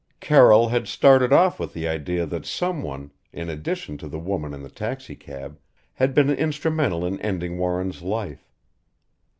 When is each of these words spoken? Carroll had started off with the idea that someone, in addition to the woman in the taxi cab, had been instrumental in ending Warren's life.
Carroll 0.19 0.69
had 0.69 0.87
started 0.87 1.31
off 1.31 1.59
with 1.59 1.73
the 1.73 1.87
idea 1.87 2.25
that 2.25 2.43
someone, 2.43 3.11
in 3.31 3.49
addition 3.49 3.99
to 3.99 4.07
the 4.07 4.17
woman 4.17 4.51
in 4.51 4.63
the 4.63 4.69
taxi 4.71 5.15
cab, 5.15 5.59
had 5.93 6.15
been 6.15 6.31
instrumental 6.31 7.05
in 7.05 7.19
ending 7.21 7.59
Warren's 7.59 8.01
life. 8.01 8.49